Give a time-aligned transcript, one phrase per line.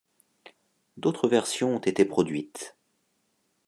[0.97, 2.75] D'autres versions ont été produites.